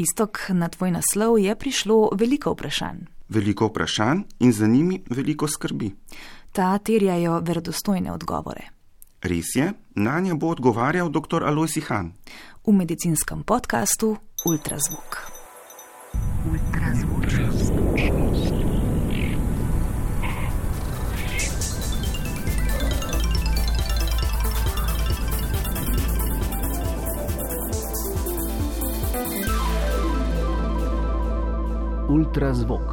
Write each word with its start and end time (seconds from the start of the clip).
Istok, 0.00 0.48
na 0.56 0.68
tvoj 0.72 0.96
naslov 0.96 1.36
je 1.36 1.52
prišlo 1.52 2.16
veliko 2.16 2.54
vprašanj. 2.56 3.04
Veliko 3.28 3.68
vprašanj 3.68 4.22
in 4.40 4.52
za 4.52 4.66
njimi 4.66 5.02
veliko 5.10 5.48
skrbi. 5.48 5.90
Ta 6.52 6.78
terjajo 6.78 7.40
verodostojne 7.44 8.12
odgovore. 8.12 8.72
Res 9.20 9.52
je, 9.54 9.72
na 9.94 10.20
nje 10.20 10.34
bo 10.34 10.48
odgovarjal 10.56 11.12
dr. 11.12 11.44
Alojsi 11.44 11.84
Han. 11.92 12.12
V 12.64 12.72
medicinskem 12.72 13.42
podkastu 13.42 14.16
Ultrazvok. 14.48 15.20
Ultrazvok. 16.48 16.79
Ultrazvok. 32.20 32.88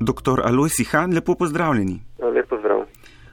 Doktor 0.00 0.42
Alojsi 0.44 0.84
Han, 0.84 1.14
lepo 1.14 1.34
pozdravljeni. 1.34 2.02
Ja, 2.18 2.28
lepo 2.28 2.58
zdrav. 2.58 2.84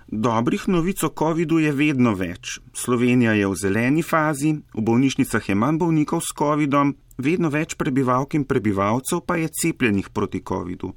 Dobrih 0.08 0.68
novic 0.68 1.04
o 1.04 1.10
COVID-u 1.20 1.60
je 1.60 1.72
vedno 1.72 2.14
več. 2.16 2.60
Slovenija 2.74 3.34
je 3.38 3.48
v 3.48 3.56
zeleni 3.56 4.04
fazi, 4.04 4.56
v 4.74 4.82
bolnišnicah 4.88 5.50
je 5.50 5.56
manj 5.56 5.78
bolnikov 5.80 6.24
s 6.26 6.34
COVID-om, 6.38 6.96
vedno 7.18 7.52
več 7.54 7.78
prebivalk 7.80 8.34
in 8.36 8.48
prebivalcev 8.50 9.22
pa 9.28 9.38
je 9.38 9.54
cepljenih 9.62 10.10
proti 10.10 10.42
COVID-u. 10.42 10.92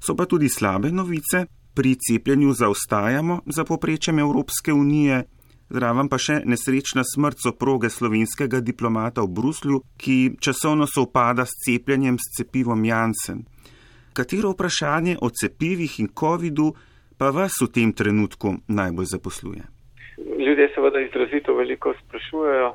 So 0.00 0.14
pa 0.14 0.26
tudi 0.26 0.48
slabe 0.48 0.92
novice, 0.92 1.46
pri 1.74 1.96
cepljenju 1.98 2.52
zaostajamo 2.52 3.42
za 3.46 3.64
poprečjem 3.64 4.18
Evropske 4.18 4.72
unije, 4.72 5.24
Zraven 5.68 6.08
pa 6.08 6.16
še 6.16 6.40
nesrečna 6.48 7.02
smrt 7.04 7.42
soproge 7.44 7.90
slovenskega 7.92 8.62
diplomata 8.64 9.20
v 9.20 9.34
Bruslju, 9.36 9.82
ki 10.00 10.40
časovno 10.40 10.88
sovpada 10.88 11.44
s 11.44 11.60
cepljenjem 11.66 12.16
s 12.16 12.38
cepivom 12.38 12.84
Janssen. 12.84 13.44
Katero 14.16 14.54
vprašanje 14.54 15.18
o 15.20 15.28
cepivih 15.28 16.00
in 16.00 16.08
COVID-u 16.08 16.72
pa 17.18 17.28
vas 17.30 17.60
v 17.60 17.68
tem 17.68 17.92
trenutku 17.92 18.54
najbolj 18.68 19.12
zaposluje? 19.12 19.62
Ljudje 20.18 20.70
seveda 20.74 21.00
izrazito 21.04 21.54
veliko 21.54 21.92
sprašujejo. 22.00 22.70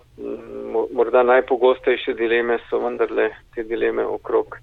Morda 0.94 1.24
najpogostejše 1.24 2.14
dileme 2.14 2.60
so 2.70 2.80
vendarle 2.80 3.30
te 3.56 3.64
dileme 3.64 4.06
okrog 4.06 4.56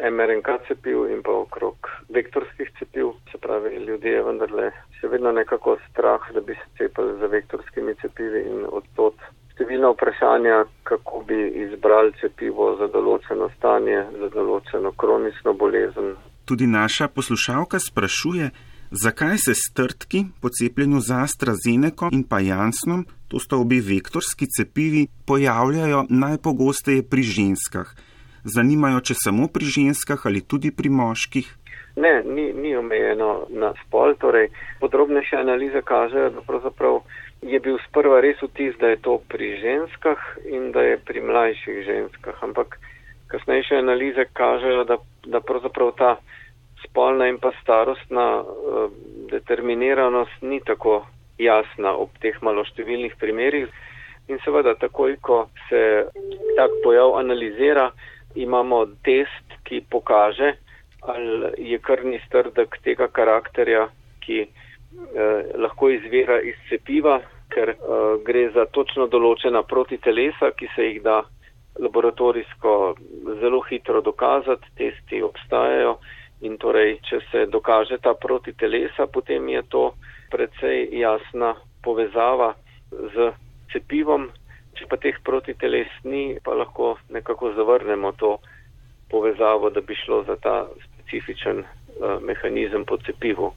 MRNK 0.00 0.48
cepiv 0.68 1.10
in 1.12 1.22
pa 1.22 1.32
okrog 1.32 1.88
vektorskih 2.08 2.70
cepiv. 2.78 3.12
Se 3.32 3.38
pravi, 3.38 3.76
ljudje 3.84 4.22
vendarle 4.24 4.70
še 5.00 5.10
vedno 5.12 5.32
nekako 5.32 5.76
strah, 5.90 6.24
da 6.34 6.40
bi 6.40 6.56
se 6.56 6.66
cepili 6.78 7.18
za 7.20 7.26
vektorskimi 7.26 7.94
cepivi 8.00 8.46
in 8.48 8.64
odtot 8.68 9.16
številna 9.54 9.92
vprašanja, 9.92 10.64
kako 10.88 11.22
bi 11.28 11.38
izbrali 11.66 12.14
cepivo 12.20 12.72
za 12.80 12.88
določeno 12.88 13.50
stanje, 13.58 14.02
za 14.18 14.28
določeno 14.32 14.92
kronično 14.96 15.52
bolezen. 15.52 16.14
Tudi 16.48 16.66
naša 16.66 17.08
poslušalka 17.12 17.78
sprašuje, 17.78 18.50
zakaj 18.90 19.36
se 19.38 19.54
strtki 19.54 20.24
po 20.40 20.48
cepljenju 20.48 21.00
za 21.04 21.22
AstraZeneca 21.28 22.08
in 22.12 22.24
pa 22.24 22.40
Jansnom, 22.40 23.04
to 23.28 23.38
sta 23.38 23.60
obi 23.60 23.78
vektorski 23.84 24.48
cepivi, 24.48 25.06
pojavljajo 25.28 26.06
najpogosteje 26.08 27.04
pri 27.06 27.22
ženskah 27.22 27.92
zanimajo, 28.44 29.00
če 29.00 29.14
samo 29.14 29.48
pri 29.52 29.64
ženskah 29.64 30.26
ali 30.26 30.40
tudi 30.40 30.70
pri 30.70 30.90
moških? 30.90 31.48
Ne, 31.96 32.22
ni, 32.24 32.52
ni 32.52 32.76
omejeno 32.76 33.46
na 33.50 33.72
spol. 33.82 34.14
Torej, 34.14 34.48
podrobnejše 34.80 35.36
analize 35.36 35.82
kažejo, 35.82 36.30
da 36.30 36.40
pravzaprav 36.46 37.00
je 37.42 37.60
bil 37.60 37.78
sprva 37.88 38.20
res 38.20 38.40
vtis, 38.42 38.76
da 38.80 38.92
je 38.92 39.00
to 39.02 39.18
pri 39.28 39.56
ženskah 39.60 40.18
in 40.44 40.70
da 40.72 40.82
je 40.82 40.98
pri 40.98 41.20
mlajših 41.20 41.82
ženskah. 41.86 42.42
Ampak 42.44 42.78
kasnejše 43.32 43.80
analize 43.80 44.24
kažejo, 44.32 44.84
da, 44.84 44.96
da 45.26 45.40
pravzaprav 45.40 45.92
ta 45.98 46.16
spolna 46.84 47.28
in 47.28 47.38
pa 47.38 47.52
starostna 47.62 48.40
uh, 48.40 48.90
determiniranost 49.30 50.42
ni 50.42 50.60
tako 50.64 51.06
jasna 51.38 51.94
ob 51.96 52.10
teh 52.20 52.36
maloštevilnih 52.42 53.16
primerjih. 53.20 53.68
In 54.28 54.38
seveda, 54.44 54.76
takoj, 54.78 55.16
ko 55.20 55.48
se 55.68 56.06
tak 56.56 56.70
pojav 56.84 57.16
analizira, 57.18 57.90
imamo 58.34 58.86
test, 59.04 59.46
ki 59.64 59.82
pokaže, 59.90 60.54
ali 61.02 61.70
je 61.70 61.78
krvni 61.78 62.20
strdek 62.26 62.76
tega 62.84 63.08
karakterja, 63.08 63.88
ki 64.20 64.40
eh, 64.42 65.42
lahko 65.56 65.90
izvira 65.90 66.40
iz 66.40 66.56
cepiva, 66.68 67.20
ker 67.50 67.74
eh, 67.74 67.76
gre 68.26 68.48
za 68.54 68.66
točno 68.66 69.06
določena 69.06 69.62
protitelesa, 69.62 70.52
ki 70.56 70.68
se 70.74 70.88
jih 70.90 71.02
da 71.02 71.22
laboratorijsko 71.80 72.94
zelo 73.40 73.60
hitro 73.68 74.00
dokazati, 74.00 74.74
testi 74.76 75.22
obstajajo. 75.22 75.98
In 76.40 76.56
torej, 76.56 76.98
če 77.04 77.18
se 77.30 77.46
dokaže 77.52 77.98
ta 78.00 78.14
protitelesa, 78.16 79.06
potem 79.12 79.48
je 79.48 79.62
to 79.68 79.82
precej 80.32 80.88
jasna 80.96 81.54
povezava 81.84 82.54
z 82.90 83.32
cepivom, 83.72 84.30
če 84.80 84.88
pa 84.88 84.96
teh 84.96 85.16
protiteles 85.24 85.92
ni, 86.08 86.40
pa 86.44 86.56
lahko 86.56 86.96
nekako 87.12 87.52
zavrnemo 87.56 88.12
to 88.16 88.38
povezavo, 89.12 89.70
da 89.70 89.84
bi 89.84 89.94
šlo 89.94 90.24
za 90.24 90.36
ta 90.40 90.64
specifičen 90.86 91.60
uh, 91.60 92.16
mehanizem 92.24 92.86
po 92.88 92.96
cepivu. 93.04 93.52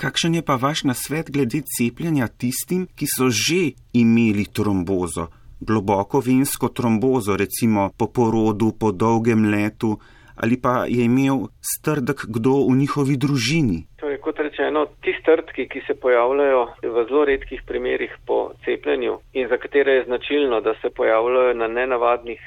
Kakšen 0.00 0.34
je 0.34 0.42
pa 0.42 0.56
vaš 0.56 0.84
nasvet 0.88 1.30
glede 1.32 1.62
cepljenja 1.64 2.28
tistim, 2.28 2.86
ki 2.96 3.06
so 3.08 3.28
že 3.28 3.74
imeli 3.92 4.46
trombozo, 4.48 5.28
globoko 5.60 6.22
vensko 6.24 6.68
trombozo, 6.68 7.36
recimo 7.36 7.90
po 7.96 8.08
porodu, 8.08 8.72
po 8.72 8.92
dolgem 8.92 9.44
letu, 9.52 9.98
ali 10.40 10.56
pa 10.56 10.84
je 10.88 11.04
imel 11.04 11.48
strdek 11.60 12.24
kdo 12.28 12.64
v 12.68 12.76
njihovi 12.80 13.16
družini? 13.16 13.78
Kot 14.20 14.38
rečeno, 14.38 14.86
ti 15.00 15.14
strdki, 15.20 15.66
ki 15.68 15.80
se 15.86 15.94
pojavljajo 15.94 16.64
v 16.82 17.04
zelo 17.08 17.24
redkih 17.24 17.62
primerjih 17.66 18.12
po 18.26 18.52
cepljenju 18.64 19.18
in 19.32 19.48
za 19.48 19.56
katere 19.56 19.92
je 19.92 20.04
značilno, 20.04 20.60
da 20.60 20.74
se 20.82 20.90
pojavljajo 20.90 21.54
na 21.54 21.68
nenavadnih, 21.68 22.40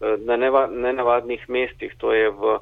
eh, 0.00 0.16
na 0.24 0.36
neva, 0.36 0.66
nenavadnih 0.66 1.48
mestih, 1.48 1.94
to 1.98 2.12
je 2.12 2.30
v 2.30 2.58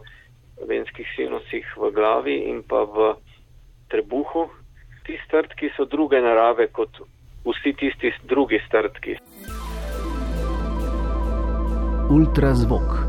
venskih 0.68 1.06
sinusih 1.16 1.66
v 1.76 1.90
glavi 1.90 2.36
in 2.50 2.62
pa 2.62 2.84
v 2.84 3.14
trebuhu, 3.88 4.48
ti 5.04 5.18
strdki 5.26 5.70
so 5.76 5.84
druge 5.84 6.20
narave 6.20 6.66
kot 6.72 7.02
vsi 7.44 7.72
tisti 7.72 8.12
drugi 8.22 8.60
strdki. 8.68 9.18
Ultrazvok. 12.10 13.03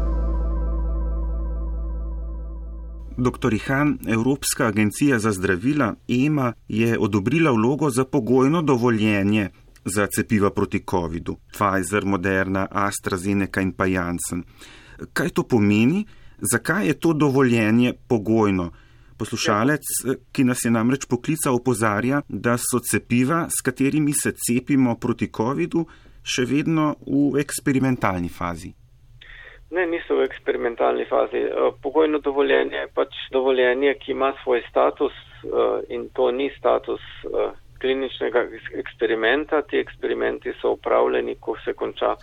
Dr. 3.17 3.57
Han, 3.67 3.97
Evropska 4.07 4.67
agencija 4.67 5.19
za 5.19 5.31
zdravila 5.31 5.95
EMA 6.07 6.53
je 6.67 6.99
odobrila 6.99 7.51
vlogo 7.51 7.89
za 7.89 8.05
pogojno 8.05 8.61
dovoljenje 8.61 9.49
za 9.85 10.07
cepiva 10.07 10.49
proti 10.49 10.83
COVID-u. 10.89 11.37
Pfizer, 11.51 12.05
Moderna, 12.05 12.67
AstraZeneca 12.71 13.61
in 13.61 13.71
pa 13.71 13.85
Janssen. 13.85 14.43
Kaj 15.13 15.29
to 15.29 15.43
pomeni? 15.43 16.05
Zakaj 16.51 16.87
je 16.87 16.93
to 16.93 17.13
dovoljenje 17.13 17.93
pogojno? 18.07 18.71
Poslušalec, 19.17 19.81
ki 20.31 20.43
nas 20.43 20.65
je 20.65 20.71
namreč 20.71 21.05
poklical, 21.05 21.55
opozarja, 21.55 22.21
da 22.29 22.57
so 22.57 22.79
cepiva, 22.79 23.47
s 23.49 23.61
katerimi 23.61 24.13
se 24.13 24.31
cepimo 24.31 24.95
proti 24.95 25.31
COVID-u, 25.31 25.85
še 26.23 26.45
vedno 26.45 26.95
v 27.07 27.39
eksperimentalni 27.39 28.29
fazi. 28.29 28.73
Ne, 29.75 29.83
niso 29.91 30.15
v 30.15 30.23
eksperimentalni 30.23 31.03
fazi. 31.05 31.37
Eh, 31.37 31.71
pogojno 31.83 32.19
dovoljenje 32.23 32.77
je 32.77 32.87
pač 32.95 33.15
dovoljenje, 33.31 33.93
ki 33.99 34.11
ima 34.11 34.31
svoj 34.43 34.61
status 34.69 35.11
eh, 35.11 35.93
in 35.95 36.07
to 36.15 36.29
ni 36.31 36.47
status 36.57 37.01
eh, 37.25 37.49
kliničnega 37.81 38.45
eksperimenta. 38.79 39.61
Ti 39.61 39.81
eksperimenti 39.83 40.53
so 40.61 40.71
upravljeni, 40.77 41.35
ko 41.39 41.57
se 41.65 41.73
konča 41.73 42.15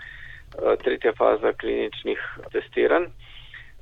tretja 0.85 1.13
faza 1.17 1.53
kliničnih 1.53 2.25
testiranj. 2.53 3.07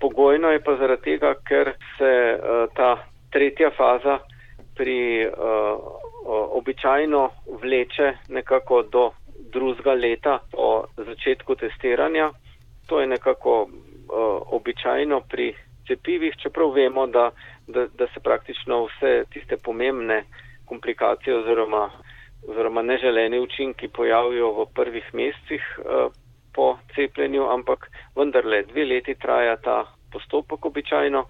Pogojno 0.00 0.50
je 0.50 0.60
pa 0.62 0.76
zaradi 0.78 1.02
tega, 1.02 1.32
ker 1.48 1.72
se 1.98 2.10
ta 2.74 2.90
tretja 3.34 3.72
faza 3.74 4.20
pri 4.78 5.26
običajno 6.58 7.24
vleče 7.62 8.12
nekako 8.28 8.82
do 8.82 9.10
drugega 9.52 9.94
leta 9.98 10.38
po 10.52 10.84
začetku 10.96 11.54
testiranja 11.54 12.30
to 12.90 13.00
je 13.00 13.06
nekako 13.06 13.62
uh, 13.62 13.70
običajno 14.58 15.20
pri 15.20 15.54
cepivih, 15.86 16.34
čeprav 16.42 16.72
vemo, 16.74 17.06
da, 17.06 17.30
da, 17.66 17.86
da 17.86 18.06
se 18.06 18.20
praktično 18.20 18.84
vse 18.84 19.24
tiste 19.32 19.56
pomembne 19.56 20.24
komplikacije 20.66 21.36
oziroma, 21.36 21.90
oziroma 22.48 22.82
neželeni 22.82 23.38
učinki 23.38 23.88
pojavijo 23.88 24.50
v 24.58 24.66
prvih 24.74 25.14
mesecih 25.14 25.62
uh, 25.78 26.12
po 26.54 26.78
cepljenju, 26.94 27.46
ampak 27.46 27.86
vendarle 28.16 28.62
dve 28.62 28.84
leti 28.84 29.14
traja 29.14 29.56
ta 29.56 29.84
postopek 30.12 30.66
običajno. 30.66 31.24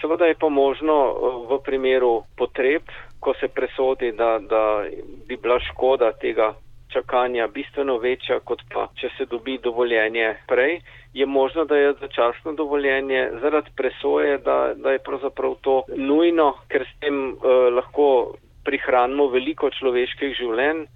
Seveda 0.00 0.26
je 0.26 0.34
pa 0.34 0.48
možno 0.48 0.96
uh, 1.12 1.50
v 1.50 1.62
primeru 1.62 2.24
potreb, 2.36 2.90
ko 3.20 3.34
se 3.40 3.48
presodi, 3.48 4.12
da, 4.12 4.38
da 4.38 4.82
bi 5.28 5.36
bila 5.36 5.60
škoda 5.70 6.12
tega 6.12 6.54
čakanja 6.92 7.46
bistveno 7.46 7.98
večja, 7.98 8.40
kot 8.44 8.62
pa 8.72 8.88
če 9.00 9.10
se 9.16 9.26
dobi 9.30 9.58
dovoljenje 9.62 10.34
prej, 10.48 10.80
je 11.14 11.26
možno, 11.26 11.64
da 11.64 11.76
je 11.76 11.94
začasno 12.00 12.52
dovoljenje 12.52 13.30
zaradi 13.42 13.70
presoje, 13.76 14.38
da, 14.38 14.74
da 14.76 14.92
je 14.92 14.98
pravzaprav 14.98 15.54
to 15.60 15.82
nujno, 15.96 16.52
ker 16.68 16.84
s 16.84 17.00
tem 17.00 17.32
uh, 17.32 17.68
lahko 17.74 18.36
prihranimo 18.64 19.28
veliko 19.32 19.70
človeških 19.70 20.36
življenj. 20.38 20.86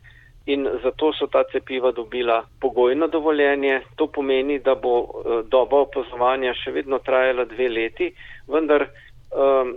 In 0.51 0.67
zato 0.83 1.13
so 1.15 1.29
ta 1.31 1.45
cepiva 1.53 1.93
dobila 1.95 2.41
pogojno 2.61 3.07
dovoljenje. 3.07 3.81
To 3.97 4.09
pomeni, 4.11 4.59
da 4.59 4.75
bo 4.75 4.95
uh, 5.01 5.37
doba 5.47 5.85
opazovanja 5.87 6.55
še 6.59 6.75
vedno 6.75 6.99
trajala 6.99 7.47
dve 7.47 7.69
leti, 7.71 8.11
vendar 8.51 8.89
um, 9.31 9.77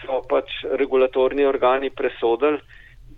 so 0.00 0.22
pač 0.30 0.62
regulatorni 0.80 1.44
organi 1.44 1.90
presodili, 1.90 2.60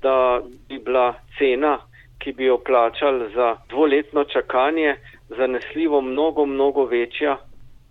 da 0.02 0.40
bi 0.69 0.78
bila 0.82 1.12
cena 1.38 1.76
ki 2.20 2.32
bi 2.37 2.44
jo 2.44 2.58
plačali 2.58 3.31
za 3.34 3.56
dvoletno 3.69 4.25
čakanje, 4.25 4.96
zanesljivo 5.28 6.00
mnogo, 6.00 6.46
mnogo 6.46 6.84
večja, 6.84 7.38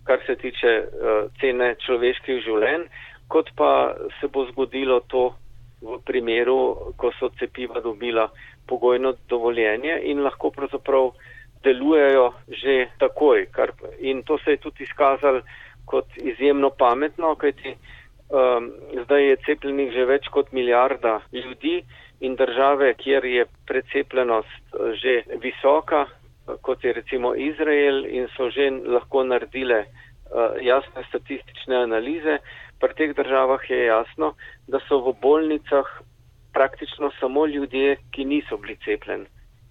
kar 0.04 0.18
se 0.26 0.36
tiče 0.36 0.72
uh, 0.78 1.30
cene 1.40 1.74
človeških 1.84 2.42
življenj, 2.44 2.86
kot 3.28 3.50
pa 3.56 3.94
se 4.20 4.28
bo 4.28 4.46
zgodilo 4.52 5.00
to 5.00 5.34
v 5.82 5.98
primeru, 6.06 6.92
ko 6.96 7.10
so 7.18 7.30
cepiva 7.38 7.80
dobila 7.80 8.28
pogojno 8.68 9.14
dovoljenje 9.28 10.00
in 10.12 10.22
lahko 10.22 10.50
pravzaprav 10.50 11.12
delujejo 11.64 12.32
že 12.48 12.90
takoj. 12.98 13.46
Kar, 13.52 13.72
in 13.98 14.22
to 14.22 14.38
se 14.44 14.56
je 14.56 14.62
tudi 14.64 14.84
izkazalo 14.84 15.42
kot 15.84 16.06
izjemno 16.16 16.70
pametno, 16.70 17.34
kajti 17.34 17.74
um, 17.74 18.70
zdaj 19.04 19.24
je 19.28 19.42
cepljenih 19.46 19.92
že 19.92 20.04
več 20.04 20.28
kot 20.28 20.52
milijarda 20.52 21.20
ljudi 21.32 21.82
in 22.20 22.36
države, 22.36 22.94
kjer 22.94 23.24
je 23.24 23.46
precepljenost 23.66 24.74
eh, 24.74 24.92
že 25.02 25.22
visoka, 25.40 26.06
eh, 26.06 26.54
kot 26.62 26.84
je 26.84 26.92
recimo 26.92 27.34
Izrael 27.34 28.06
in 28.06 28.28
so 28.36 28.50
že 28.50 28.70
lahko 28.70 29.24
naredile 29.24 29.78
eh, 29.84 29.88
jasne 30.60 31.04
statistične 31.08 31.76
analize, 31.76 32.38
pri 32.80 32.94
teh 32.94 33.16
državah 33.16 33.70
je 33.70 33.84
jasno, 33.84 34.34
da 34.68 34.80
so 34.88 35.00
v 35.04 35.12
bolnicah 35.22 35.86
praktično 36.52 37.10
samo 37.20 37.46
ljudje, 37.46 37.96
ki 38.10 38.24
niso 38.24 38.56
bili 38.56 38.76
cepljeni. 38.84 39.26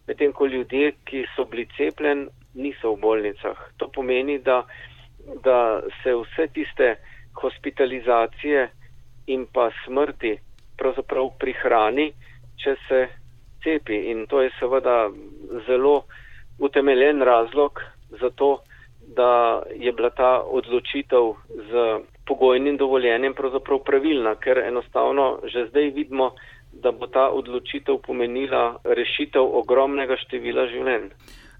Medtem 0.07 0.31
ko 0.31 0.45
ljudje, 0.45 0.91
ki 1.05 1.25
so 1.35 1.45
bili 1.45 1.67
cepljeni, 1.77 2.27
niso 2.53 2.93
v 2.93 2.99
bolnicah. 3.01 3.57
To 3.77 3.89
pomeni, 3.93 4.39
da, 4.39 4.65
da 5.43 5.81
se 6.03 6.13
vse 6.15 6.47
tiste 6.53 6.95
hospitalizacije 7.41 8.69
in 9.27 9.45
pa 9.53 9.69
smrti 9.85 10.37
pravzaprav 10.77 11.29
prihrani, 11.39 12.13
če 12.63 12.75
se 12.87 12.99
cepi. 13.63 14.11
In 14.11 14.25
to 14.27 14.41
je 14.41 14.51
seveda 14.59 15.09
zelo 15.67 16.03
utemeljen 16.59 17.21
razlog 17.21 17.79
za 18.21 18.29
to, 18.35 18.59
da 19.15 19.61
je 19.75 19.91
bila 19.91 20.09
ta 20.09 20.41
odločitev 20.45 21.33
z 21.71 22.03
pogojnim 22.25 22.77
dovoljenjem 22.77 23.33
pravzaprav 23.33 23.79
pravilna, 23.85 24.35
ker 24.35 24.57
enostavno 24.57 25.39
že 25.43 25.67
zdaj 25.69 25.89
vidimo, 25.95 26.31
da 26.73 26.91
bo 26.91 27.07
ta 27.07 27.29
odločitev 27.33 27.97
pomenila 28.05 28.77
rešitev 28.85 29.41
ogromnega 29.61 30.15
števila 30.25 30.67
življenj. 30.69 31.09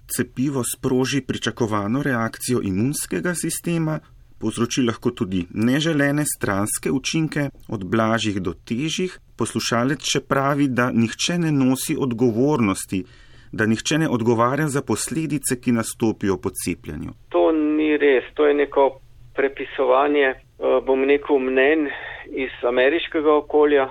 Cepivo 0.10 0.62
sproži 0.66 1.22
pričakovano 1.26 2.04
reakcijo 2.06 2.62
imunskega 2.66 3.34
sistema, 3.34 4.00
povzroči 4.42 4.84
lahko 4.88 5.12
tudi 5.12 5.46
neželene 5.54 6.24
stranske 6.26 6.92
učinke, 6.92 7.50
od 7.70 7.84
blažjih 7.86 8.42
do 8.42 8.54
težjih. 8.54 9.18
Poslušalec 9.38 10.04
še 10.04 10.22
pravi, 10.28 10.68
da 10.68 10.90
nihče 10.92 11.38
ne 11.46 11.52
nosi 11.52 11.96
odgovornosti, 12.00 13.04
da 13.52 13.66
nihče 13.66 13.98
ne 14.04 14.10
odgovarja 14.10 14.68
za 14.68 14.82
posledice, 14.82 15.60
ki 15.62 15.72
nastopijo 15.72 16.38
po 16.38 16.50
cepljenju. 16.50 17.16
To 17.36 17.52
ni 17.52 17.98
res, 17.98 18.28
to 18.34 18.48
je 18.48 18.54
neko 18.54 18.90
prepisovanje, 19.36 20.28
eh, 20.36 20.80
bom 20.86 21.04
rekel, 21.04 21.40
mnen 21.40 21.90
iz 22.32 22.52
ameriškega 22.64 23.34
okolja. 23.44 23.90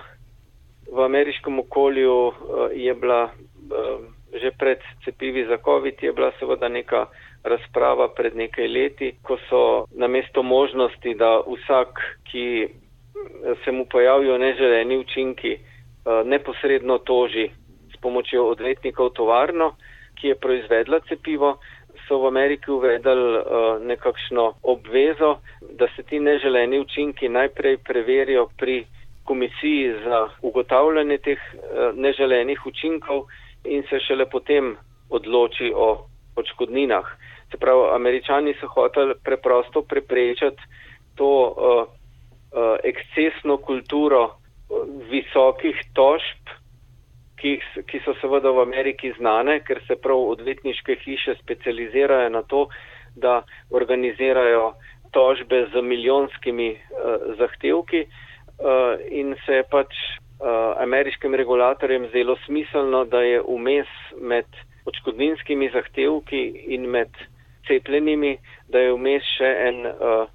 V 0.93 1.05
ameriškem 1.05 1.59
okolju 1.59 2.17
eh, 2.29 2.79
je 2.85 2.95
bila 2.95 3.25
eh, 3.31 4.17
že 4.29 4.53
pred 4.59 4.79
cepivi 5.05 5.47
za 5.49 5.57
COVID, 5.65 6.03
je 6.03 6.13
bila 6.13 6.33
seveda 6.39 6.69
neka 6.69 7.07
razprava 7.49 8.09
pred 8.17 8.37
nekaj 8.37 8.69
leti, 8.69 9.13
ko 9.23 9.39
so 9.49 9.63
namesto 9.97 10.43
možnosti, 10.43 11.15
da 11.15 11.41
vsak, 11.47 12.01
ki 12.31 12.45
se 13.65 13.73
mu 13.73 13.85
pojavijo 13.85 14.39
neželeni 14.39 14.99
učinki, 14.99 15.53
eh, 15.53 15.61
neposredno 16.25 16.99
toži 16.99 17.51
s 17.95 18.01
pomočjo 18.01 18.47
odvetnikov 18.47 19.11
tovarno, 19.11 19.75
ki 20.21 20.29
je 20.29 20.35
proizvedla 20.35 21.01
cepivo, 21.09 21.59
so 22.09 22.19
v 22.19 22.27
Ameriki 22.27 22.71
uvedli 22.71 23.37
eh, 23.37 23.43
nekakšno 23.85 24.53
obvezo, 24.63 25.37
da 25.71 25.89
se 25.97 26.03
ti 26.03 26.21
neželeni 26.21 26.81
učinki 26.81 27.29
najprej 27.29 27.77
preverijo 27.77 28.49
pri 28.59 28.87
komisiji 29.25 29.93
za 30.05 30.29
ugotavljanje 30.43 31.19
teh 31.19 31.39
eh, 31.39 31.59
neželenih 31.95 32.67
učinkov 32.67 33.27
in 33.65 33.83
se 33.91 34.01
šele 34.01 34.27
potem 34.31 34.77
odloči 35.11 35.73
o 35.75 36.07
odškodninah. 36.37 37.07
Se 37.51 37.57
pravi, 37.57 37.95
američani 37.95 38.55
so 38.61 38.69
hoteli 38.69 39.15
preprosto 39.25 39.83
preprečiti 39.83 40.63
to 41.17 41.31
uh, 41.49 41.87
uh, 42.53 42.77
ekscesno 42.85 43.57
kulturo 43.57 44.23
uh, 44.25 44.35
visokih 45.11 45.81
tožb, 45.95 46.53
ki, 47.39 47.57
ki 47.87 48.01
so 48.05 48.15
seveda 48.21 48.51
v 48.51 48.63
Ameriki 48.67 49.13
znane, 49.19 49.61
ker 49.67 49.81
se 49.87 49.97
prav 49.97 50.35
odvetniške 50.35 50.99
hiše 51.05 51.39
specializirajo 51.43 52.31
na 52.35 52.43
to, 52.43 52.67
da 53.17 53.43
organizirajo 53.71 54.73
tožbe 55.13 55.67
z 55.73 55.83
milijonskimi 55.83 56.71
uh, 56.73 57.35
zahtevki 57.39 58.05
uh, 58.05 58.99
in 59.11 59.35
se 59.47 59.61
je 59.61 59.65
pač 59.71 59.95
uh, 59.95 60.77
ameriškim 60.83 61.35
regulatorjem 61.35 62.09
zelo 62.13 62.37
smiselno, 62.47 63.05
da 63.05 63.23
je 63.23 63.41
vmes 63.41 63.89
med 64.21 64.47
odškodninskimi 64.85 65.71
zahtevki 65.73 66.43
in 66.75 66.87
med 66.91 67.11
cepljenimi, 67.69 68.39
da 68.69 68.83
je 68.83 68.97
vmes 68.97 69.31
še 69.37 69.53
en 69.69 69.87
uh, 69.87 70.27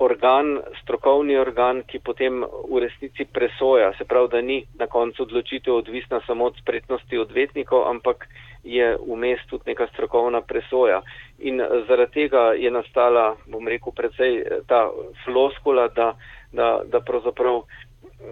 organ, 0.00 0.58
strokovni 0.82 1.36
organ, 1.36 1.82
ki 1.84 2.00
potem 2.04 2.40
v 2.42 2.80
resnici 2.80 3.26
presoja. 3.28 3.92
Se 3.98 4.06
pravi, 4.08 4.28
da 4.32 4.40
ni 4.40 4.58
na 4.80 4.86
koncu 4.86 5.22
odločitev 5.26 5.74
odvisna 5.74 6.20
samo 6.26 6.48
od 6.48 6.56
spretnosti 6.60 7.18
odvetnikov, 7.18 7.84
ampak 7.88 8.28
je 8.64 8.96
vmes 8.96 9.44
tudi 9.50 9.72
neka 9.72 9.88
strokovna 9.92 10.40
presoja. 10.40 11.02
In 11.38 11.60
zaradi 11.88 12.24
tega 12.24 12.52
je 12.56 12.70
nastala, 12.70 13.36
bom 13.46 13.68
rekel, 13.68 13.92
predvsej 13.96 14.64
ta 14.68 14.88
floskula, 15.24 15.88
da, 15.96 16.14
da, 16.52 16.80
da 16.84 17.00
pravzaprav 17.00 17.62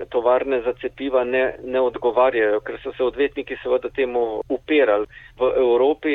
tovarne 0.09 0.61
za 0.61 0.73
cepiva 0.81 1.25
ne, 1.25 1.55
ne 1.65 1.81
odgovarjajo, 1.81 2.61
ker 2.61 2.79
so 2.83 2.93
se 2.97 3.05
odvetniki 3.05 3.57
seveda 3.63 3.91
temu 3.95 4.43
upirali. 4.49 5.07
V 5.39 5.51
Evropi 5.57 6.15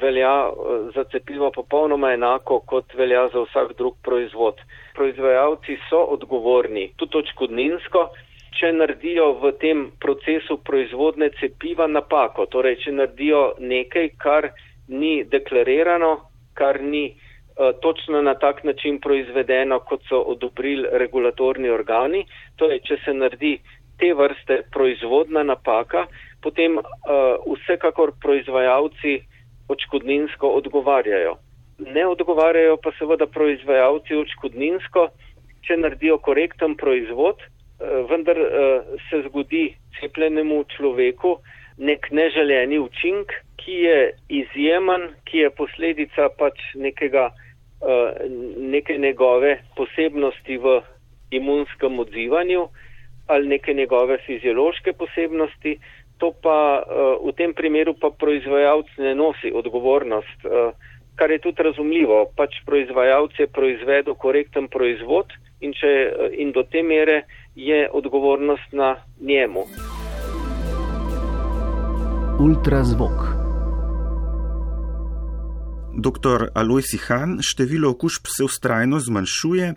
velja 0.00 0.34
eh, 0.48 0.90
za 0.94 1.04
cepiva 1.12 1.50
popolnoma 1.54 2.12
enako, 2.12 2.60
kot 2.60 2.94
velja 2.94 3.28
za 3.32 3.44
vsak 3.46 3.76
drug 3.78 3.96
proizvod. 4.02 4.60
Proizvajalci 4.94 5.78
so 5.88 6.02
odgovorni 6.16 6.90
tudi 6.96 7.22
očkodninsko, 7.22 8.08
če 8.58 8.72
naredijo 8.72 9.32
v 9.40 9.52
tem 9.60 9.86
procesu 10.00 10.58
proizvodne 10.64 11.30
cepiva 11.40 11.86
napako, 11.86 12.46
torej 12.46 12.76
če 12.84 12.92
naredijo 12.98 13.42
nekaj, 13.58 14.12
kar 14.18 14.52
ni 14.88 15.22
deklarirano, 15.24 16.16
kar 16.54 16.82
ni 16.82 17.06
Eh, 17.06 17.21
točno 17.82 18.22
na 18.22 18.34
tak 18.34 18.64
način 18.64 19.00
proizvedeno, 19.00 19.78
kot 19.80 20.00
so 20.08 20.20
odobrili 20.20 20.88
regulatorni 20.92 21.70
organi. 21.70 22.24
Torej, 22.56 22.80
če 22.88 22.96
se 23.04 23.14
naredi 23.14 23.58
te 23.98 24.14
vrste 24.14 24.62
proizvodna 24.72 25.42
napaka, 25.42 26.06
potem 26.42 26.78
uh, 26.78 26.84
vsekakor 27.46 28.12
proizvajalci 28.20 29.20
očkodninsko 29.68 30.48
odgovarjajo. 30.58 31.36
Ne 31.78 32.06
odgovarjajo 32.06 32.76
pa 32.82 32.92
seveda 32.98 33.26
proizvajalci 33.26 34.18
očkodninsko, 34.24 35.08
če 35.62 35.78
naredijo 35.78 36.18
korekten 36.18 36.74
proizvod, 36.76 37.38
uh, 37.38 38.02
vendar 38.10 38.38
uh, 38.42 38.98
se 39.08 39.22
zgodi 39.28 39.68
cepljenemu 40.00 40.64
človeku 40.76 41.36
nek 41.78 42.10
neželeni 42.10 42.78
učink, 42.78 43.32
ki 43.56 43.72
je 43.72 43.98
izjemen, 44.28 45.12
ki 45.24 45.44
je 45.44 45.50
posledica 45.50 46.28
pač 46.38 46.58
nekega 46.74 47.30
Eh, 47.82 48.28
neke 48.56 48.98
njegove 48.98 49.58
posebnosti 49.76 50.56
v 50.56 50.80
imunskem 51.30 51.98
odzivanju 51.98 52.68
ali 53.26 53.48
neke 53.48 53.74
njegove 53.74 54.18
fiziološke 54.26 54.92
posebnosti, 54.92 55.78
to 56.18 56.30
pa 56.42 56.82
eh, 56.86 57.26
v 57.26 57.32
tem 57.32 57.54
primeru 57.54 57.94
pa 57.98 58.10
proizvajalc 58.18 58.86
ne 58.98 59.14
nosi 59.14 59.50
odgovornost, 59.54 60.44
eh, 60.44 60.70
kar 61.16 61.30
je 61.30 61.38
tudi 61.38 61.62
razumljivo. 61.62 62.26
Pač 62.36 62.62
proizvajalc 62.66 63.38
je 63.38 63.46
proizvedel 63.46 64.14
korekten 64.14 64.68
proizvod 64.68 65.34
in, 65.60 65.74
če, 65.74 65.90
in 66.38 66.52
do 66.52 66.62
te 66.62 66.82
mere 66.82 67.24
je 67.56 67.88
odgovornost 67.90 68.72
na 68.72 68.94
njemu. 69.20 69.66
Ultrazvok. 72.40 73.12
Dr. 75.92 76.48
Aloj 76.54 76.82
Sihan, 76.82 77.36
število 77.44 77.90
okužb 77.90 78.24
se 78.36 78.44
ustrajno 78.44 78.96
zmanjšuje. 78.98 79.74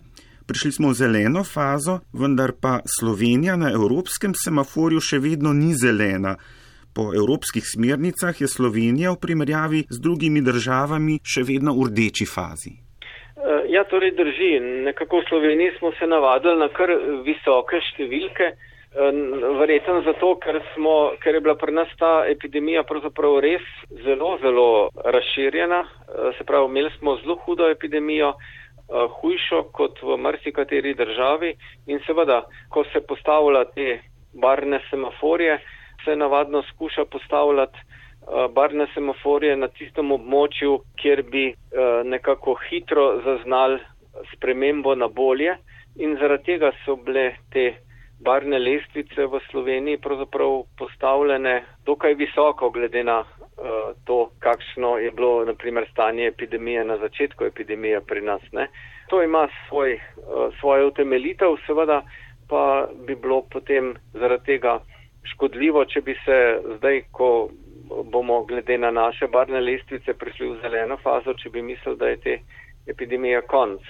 Prišli 0.48 0.72
smo 0.72 0.88
v 0.88 0.94
zeleno 0.94 1.44
fazo, 1.44 1.98
vendar 2.12 2.52
pa 2.62 2.80
Slovenija 2.98 3.56
na 3.56 3.68
evropskem 3.76 4.32
semaforju 4.32 5.00
še 5.04 5.18
vedno 5.20 5.52
ni 5.52 5.74
zelena. 5.76 6.36
Po 6.96 7.12
evropskih 7.12 7.64
smernicah 7.74 8.40
je 8.40 8.48
Slovenija 8.48 9.12
v 9.12 9.20
primerjavi 9.20 9.84
z 9.90 10.00
drugimi 10.00 10.40
državami 10.40 11.20
še 11.20 11.44
vedno 11.44 11.76
v 11.76 11.90
rdeči 11.90 12.24
fazi. 12.24 12.72
Eh, 12.72 13.68
ja, 13.68 13.84
torej 13.84 14.16
drži. 14.16 14.56
Nekako 14.88 15.20
v 15.20 15.28
Sloveniji 15.28 15.76
smo 15.76 15.92
se 16.00 16.08
navadili 16.08 16.56
na 16.56 16.72
kar 16.72 16.88
visoke 17.20 17.84
številke. 17.92 18.56
Eh, 18.96 19.12
verjetno 19.58 20.00
zato, 20.02 20.38
ker, 20.40 20.56
smo, 20.74 21.12
ker 21.20 21.34
je 21.36 21.40
bila 21.44 21.54
pri 21.60 21.72
nas 21.76 21.90
ta 22.00 22.24
epidemija 22.32 22.80
pravzaprav 22.88 23.34
res 23.44 23.64
zelo, 24.04 24.38
zelo 24.40 24.68
razširjena. 25.04 25.80
Eh, 25.84 26.30
se 26.38 26.44
pravi, 26.48 26.70
imeli 26.70 26.90
smo 26.98 27.18
zelo 27.20 27.36
hudo 27.44 27.68
epidemijo, 27.70 28.34
hujšo 28.86 29.64
kot 29.74 29.98
v 30.02 30.14
marsikateri 30.16 30.92
državi 30.94 31.48
in 31.90 31.98
seveda, 32.06 32.44
ko 32.70 32.84
se 32.92 33.00
postavlja 33.02 33.64
te 33.74 33.98
barne 34.32 34.78
semaforje, 34.90 35.56
se 36.04 36.14
navadno 36.16 36.62
skuša 36.68 37.04
postavljati 37.10 37.80
uh, 37.82 38.46
barne 38.54 38.86
semaforje 38.94 39.56
na 39.56 39.66
tistem 39.68 40.12
območju, 40.14 40.76
kjer 41.02 41.22
bi 41.22 41.48
nekako 42.04 42.54
hitro 42.68 43.08
zaznali 43.24 43.80
spremembo 44.36 44.94
na 44.94 45.08
bolje 45.08 45.56
in 45.96 46.14
zaradi 46.20 46.52
tega 46.52 46.70
so 46.84 46.94
bile 46.96 47.32
te 47.50 47.66
barne 48.20 48.58
lestvice 48.58 49.26
v 49.26 49.40
Sloveniji 49.50 49.98
pravzaprav 49.98 50.62
postavljene 50.78 51.64
dokaj 51.84 52.14
visoko 52.14 52.70
glede 52.70 53.04
na 53.04 53.20
uh, 53.20 53.26
to, 54.04 54.30
kakšno 54.38 54.98
je 54.98 55.10
bilo 55.10 55.44
naprimer 55.44 55.88
stanje 55.90 56.26
epidemije 56.26 56.84
na 56.84 56.96
začetku 56.96 57.44
epidemije 57.44 58.00
pri 58.00 58.20
nas. 58.20 58.42
Ne. 58.52 58.68
To 59.08 59.22
ima 59.22 59.48
svoj, 59.68 59.94
uh, 59.94 60.54
svojo 60.60 60.88
utemeljitev, 60.88 61.56
seveda 61.66 62.02
pa 62.48 62.88
bi 63.06 63.14
bilo 63.14 63.42
potem 63.42 63.94
zaradi 64.12 64.44
tega 64.44 64.80
škodljivo, 65.34 65.84
če 65.84 66.00
bi 66.00 66.14
se 66.24 66.60
zdaj, 66.78 67.02
ko 67.12 67.48
bomo 68.04 68.44
glede 68.44 68.78
na 68.78 68.90
naše 68.90 69.26
barne 69.26 69.60
lestvice 69.60 70.14
prišli 70.14 70.48
v 70.48 70.60
zeleno 70.62 70.96
fazo, 71.02 71.34
če 71.34 71.50
bi 71.50 71.62
mislili, 71.62 71.96
da 71.96 72.08
je 72.08 72.16
te 72.16 72.38
epidemija 72.86 73.42
konc. 73.42 73.82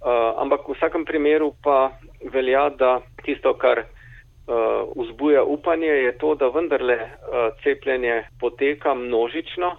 Uh, 0.00 0.32
ampak 0.40 0.64
v 0.64 0.72
vsakem 0.72 1.04
primeru 1.04 1.52
pa 1.60 1.92
velja, 2.32 2.70
da 2.72 3.00
tisto, 3.20 3.52
kar 3.52 3.84
uh, 3.84 4.88
vzbuja 4.96 5.44
upanje, 5.44 5.92
je 6.08 6.12
to, 6.16 6.34
da 6.40 6.48
vendarle 6.48 6.96
uh, 6.96 7.52
cepljenje 7.60 8.24
poteka 8.40 8.94
množično. 8.94 9.76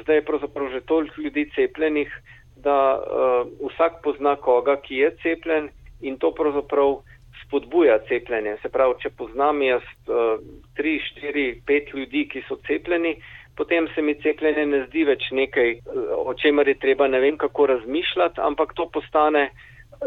Zdaj 0.00 0.16
je 0.16 0.24
pravzaprav 0.24 0.72
že 0.72 0.80
toliko 0.88 1.20
ljudi 1.20 1.50
cepljenih, 1.52 2.08
da 2.56 2.96
uh, 2.96 3.44
vsak 3.60 4.00
pozna 4.02 4.36
koga, 4.36 4.80
ki 4.80 5.04
je 5.04 5.10
cepljen 5.22 5.68
in 6.00 6.16
to 6.16 6.32
pravzaprav 6.32 7.02
spodbuja 7.44 7.98
cepljenje. 8.08 8.56
Se 8.62 8.72
pravi, 8.72 8.96
če 9.04 9.12
poznam 9.20 9.60
jaz 9.62 9.84
uh, 10.08 10.40
tri, 10.76 10.96
štiri, 11.10 11.60
pet 11.66 11.92
ljudi, 11.94 12.24
ki 12.32 12.42
so 12.48 12.56
cepljeni, 12.66 13.18
potem 13.56 13.88
se 13.94 14.02
mi 14.02 14.14
cepljenje 14.22 14.66
ne 14.66 14.84
zdi 14.86 15.04
več 15.04 15.30
nekaj, 15.30 15.72
uh, 15.72 16.28
o 16.30 16.34
čemer 16.34 16.68
je 16.68 16.78
treba 16.78 17.08
ne 17.08 17.20
vem 17.20 17.36
kako 17.36 17.66
razmišljati, 17.66 18.40
ampak 18.40 18.74
to 18.74 18.88
postane 18.92 19.50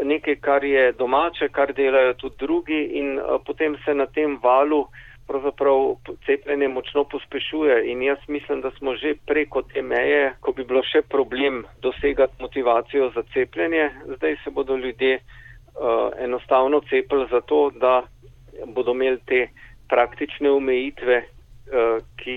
nekaj, 0.04 0.36
kar 0.40 0.64
je 0.64 0.92
domače, 0.92 1.48
kar 1.48 1.72
delajo 1.74 2.14
tudi 2.14 2.36
drugi 2.38 2.82
in 3.00 3.18
uh, 3.18 3.40
potem 3.46 3.76
se 3.84 3.94
na 3.94 4.06
tem 4.06 4.38
valu 4.42 4.86
pravzaprav 5.30 5.94
cepljenje 6.26 6.68
močno 6.68 7.04
pospešuje 7.04 7.92
in 7.92 8.02
jaz 8.02 8.18
mislim, 8.28 8.60
da 8.60 8.70
smo 8.70 8.96
že 8.96 9.14
preko 9.26 9.62
te 9.62 9.82
meje, 9.82 10.32
ko 10.40 10.52
bi 10.52 10.64
bilo 10.64 10.82
še 10.82 11.02
problem 11.02 11.62
dosegati 11.82 12.42
motivacijo 12.42 13.10
za 13.14 13.22
cepljenje, 13.32 13.90
zdaj 14.16 14.36
se 14.44 14.50
bodo 14.50 14.76
ljudje 14.76 15.20
uh, 15.20 16.10
enostavno 16.18 16.80
cepili 16.80 17.26
zato, 17.30 17.70
da 17.70 18.02
bodo 18.66 18.92
imeli 18.92 19.20
te 19.26 19.46
praktične 19.88 20.50
omejitve, 20.50 21.22
uh, 21.22 22.02
ki 22.16 22.36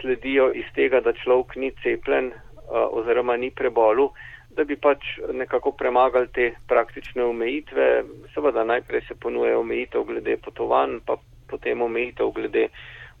sledijo 0.00 0.50
iz 0.54 0.66
tega, 0.74 1.00
da 1.00 1.12
človek 1.12 1.56
ni 1.56 1.72
cepljen 1.82 2.32
oziroma 2.70 3.36
ni 3.36 3.50
prebolu, 3.50 4.10
da 4.56 4.64
bi 4.64 4.76
pač 4.76 5.04
nekako 5.32 5.72
premagali 5.76 6.28
te 6.32 6.50
praktične 6.68 7.24
omejitve. 7.24 8.04
Seveda 8.34 8.64
najprej 8.64 9.04
se 9.08 9.14
ponuje 9.14 9.56
omejitev 9.56 10.04
glede 10.08 10.36
potovanj, 10.36 11.00
pa 11.06 11.16
potem 11.50 11.82
omejitev 11.82 12.32
glede 12.34 12.68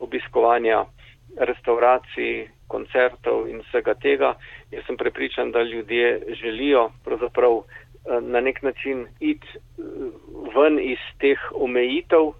obiskovanja 0.00 0.84
restauracij, 1.36 2.48
koncertov 2.66 3.46
in 3.48 3.60
vsega 3.66 3.94
tega. 3.94 4.34
Jaz 4.72 4.86
sem 4.86 4.96
prepričan, 4.96 5.52
da 5.52 5.62
ljudje 5.62 6.34
želijo 6.40 6.90
pravzaprav 7.04 7.62
na 8.20 8.40
nek 8.40 8.62
način 8.62 9.06
iti 9.20 9.46
eh, 9.54 9.82
ven 10.56 10.78
iz 10.80 10.98
teh 11.18 11.38
omejitev 11.54 12.32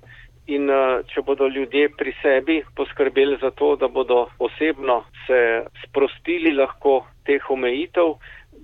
in 0.46 0.70
eh, 0.70 1.02
če 1.10 1.22
bodo 1.26 1.48
ljudje 1.48 1.88
pri 1.98 2.12
sebi 2.22 2.60
poskrbeli 2.76 3.38
za 3.42 3.50
to, 3.50 3.74
da 3.76 3.88
bodo 3.88 4.26
osebno 4.38 5.02
se 5.26 5.40
sprostili 5.84 6.54
lahko 6.54 7.06
teh 7.26 7.50
omejitev, 7.50 8.14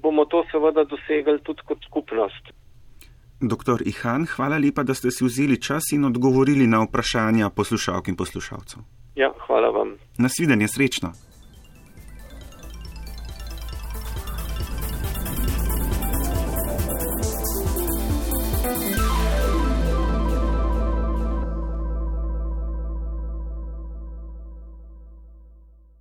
bomo 0.02 0.24
to 0.24 0.44
seveda 0.50 0.84
dosegli 0.84 1.38
tudi 1.42 1.66
kot 1.66 1.84
skupnost. 1.88 2.54
Doktor 3.42 3.82
Ihan, 3.86 4.26
hvala 4.36 4.58
lepa, 4.58 4.84
da 4.86 4.94
ste 4.94 5.10
si 5.10 5.24
vzeli 5.24 5.58
čas 5.60 5.90
in 5.92 6.04
odgovorili 6.04 6.66
na 6.66 6.84
vprašanja 6.84 7.50
poslušalk 7.50 8.08
in 8.08 8.16
poslušalcev. 8.16 8.86
Ja, 9.16 9.32
hvala 9.46 9.70
vam. 9.74 9.96
Nasvidenje, 10.18 10.68
srečno. 10.68 11.31